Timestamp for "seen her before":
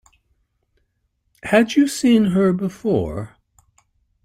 1.87-3.35